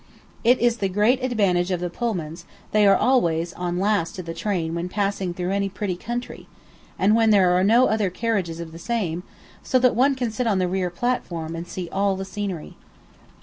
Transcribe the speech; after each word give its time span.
It 0.43 0.57
is 0.57 0.77
the 0.77 0.89
great 0.89 1.21
advantage 1.23 1.69
of 1.69 1.79
the 1.79 1.91
Pullmans 1.91 2.45
they 2.71 2.87
are 2.87 2.95
always 2.95 3.53
on 3.53 3.77
last 3.77 4.15
to 4.15 4.23
the 4.23 4.33
train 4.33 4.73
when 4.73 4.89
passing 4.89 5.31
through 5.31 5.51
any 5.51 5.69
pretty 5.69 5.95
country, 5.95 6.47
and 6.97 7.15
when 7.15 7.29
there 7.29 7.51
are 7.51 7.63
no 7.63 7.85
other 7.85 8.09
carriages 8.09 8.59
of 8.59 8.71
the 8.71 8.79
same, 8.79 9.21
so 9.61 9.77
that 9.77 9.95
one 9.95 10.15
can 10.15 10.31
sit 10.31 10.47
on 10.47 10.57
the 10.57 10.67
rear 10.67 10.89
platform 10.89 11.55
and 11.55 11.67
see 11.67 11.87
all 11.91 12.15
the 12.15 12.25
scenery. 12.25 12.77